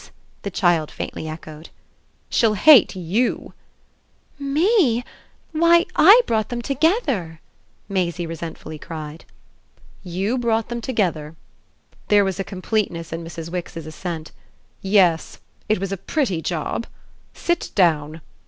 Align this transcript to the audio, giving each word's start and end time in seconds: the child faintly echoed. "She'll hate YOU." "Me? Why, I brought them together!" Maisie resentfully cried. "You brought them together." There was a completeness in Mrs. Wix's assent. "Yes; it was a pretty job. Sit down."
the 0.41 0.49
child 0.49 0.89
faintly 0.89 1.29
echoed. 1.29 1.69
"She'll 2.27 2.55
hate 2.55 2.95
YOU." 2.95 3.53
"Me? 4.39 5.03
Why, 5.51 5.85
I 5.95 6.21
brought 6.25 6.49
them 6.49 6.59
together!" 6.63 7.39
Maisie 7.87 8.25
resentfully 8.25 8.79
cried. 8.79 9.25
"You 10.01 10.39
brought 10.39 10.69
them 10.69 10.81
together." 10.81 11.35
There 12.07 12.25
was 12.25 12.39
a 12.39 12.43
completeness 12.43 13.13
in 13.13 13.23
Mrs. 13.23 13.51
Wix's 13.51 13.85
assent. 13.85 14.31
"Yes; 14.81 15.37
it 15.69 15.77
was 15.77 15.91
a 15.91 15.97
pretty 15.97 16.41
job. 16.41 16.87
Sit 17.35 17.69
down." 17.75 18.21